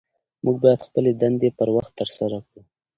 [0.43, 2.61] موږ باید خپلې دندې پر وخت ترسره کړو